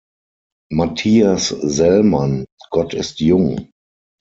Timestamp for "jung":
3.19-3.69